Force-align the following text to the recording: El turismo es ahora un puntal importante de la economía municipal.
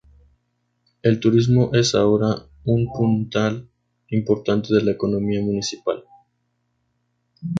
El 1.03 1.19
turismo 1.19 1.69
es 1.75 1.93
ahora 1.93 2.47
un 2.65 2.91
puntal 2.91 3.69
importante 4.09 4.73
de 4.73 4.81
la 4.81 4.93
economía 4.93 5.41
municipal. 5.43 6.03